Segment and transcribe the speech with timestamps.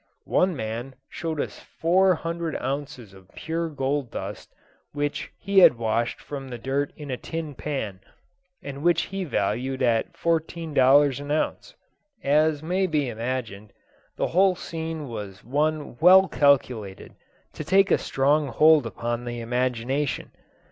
[0.25, 4.51] One man showed us four hundred ounces of pure gold dust
[4.93, 7.99] which he had washed from the dirt in a tin pan,
[8.63, 11.75] and which he valued at fourteen dollars an ounce.
[12.23, 13.73] As may be imagined,
[14.17, 17.13] the whole scene was one well calculated
[17.53, 20.31] to take a strong hold upon the imagination.